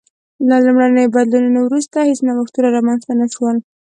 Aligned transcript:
له 0.49 0.55
لومړنیو 0.65 1.13
بدلونونو 1.15 1.59
وروسته 1.63 1.97
هېڅ 2.09 2.19
نوښتونه 2.27 2.67
رامنځته 2.75 3.11
نه 3.21 3.27
شول 3.33 3.57